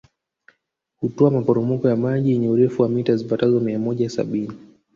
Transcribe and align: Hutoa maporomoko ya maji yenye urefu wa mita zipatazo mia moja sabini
Hutoa 0.97 1.31
maporomoko 1.31 1.89
ya 1.89 1.95
maji 1.95 2.31
yenye 2.31 2.49
urefu 2.49 2.81
wa 2.81 2.89
mita 2.89 3.15
zipatazo 3.15 3.59
mia 3.59 3.79
moja 3.79 4.09
sabini 4.09 4.53